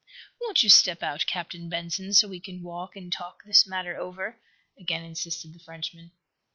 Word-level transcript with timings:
"Won't 0.41 0.63
you 0.63 0.69
step 0.69 1.03
out, 1.03 1.27
Captain 1.27 1.69
Benson, 1.69 2.11
so 2.15 2.27
we 2.27 2.41
an 2.47 2.63
walk 2.63 2.95
and 2.95 3.13
talk 3.13 3.43
this 3.43 3.67
matter 3.67 3.95
over?" 3.95 4.39
again 4.75 5.03
insisted 5.05 5.53
the 5.53 5.59
Frenchman. 5.59 6.09